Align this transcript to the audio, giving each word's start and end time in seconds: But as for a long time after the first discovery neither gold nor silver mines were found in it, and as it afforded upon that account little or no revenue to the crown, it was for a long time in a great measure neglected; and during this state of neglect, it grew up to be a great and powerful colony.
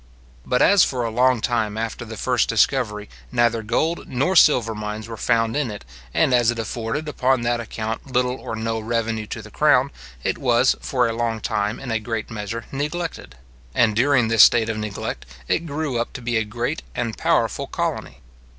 But 0.43 0.63
as 0.63 0.83
for 0.83 1.05
a 1.05 1.11
long 1.11 1.41
time 1.41 1.77
after 1.77 2.03
the 2.05 2.17
first 2.17 2.49
discovery 2.49 3.07
neither 3.31 3.61
gold 3.61 4.07
nor 4.07 4.35
silver 4.35 4.73
mines 4.73 5.07
were 5.07 5.15
found 5.15 5.55
in 5.55 5.69
it, 5.69 5.85
and 6.11 6.33
as 6.33 6.49
it 6.49 6.57
afforded 6.57 7.07
upon 7.07 7.43
that 7.43 7.59
account 7.59 8.11
little 8.11 8.37
or 8.37 8.55
no 8.55 8.79
revenue 8.79 9.27
to 9.27 9.43
the 9.43 9.51
crown, 9.51 9.91
it 10.23 10.39
was 10.39 10.75
for 10.81 11.07
a 11.07 11.13
long 11.13 11.39
time 11.39 11.79
in 11.79 11.91
a 11.91 11.99
great 11.99 12.31
measure 12.31 12.65
neglected; 12.71 13.35
and 13.75 13.95
during 13.95 14.27
this 14.27 14.41
state 14.41 14.69
of 14.69 14.77
neglect, 14.79 15.27
it 15.47 15.67
grew 15.67 15.99
up 16.01 16.13
to 16.13 16.21
be 16.23 16.35
a 16.35 16.43
great 16.45 16.81
and 16.95 17.15
powerful 17.15 17.67
colony. 17.67 18.21